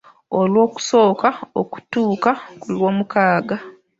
Olwokusooka 0.39 1.29
okutuuuka 1.61 2.31
ku 2.59 2.67
Lwomukaaga 2.75 3.57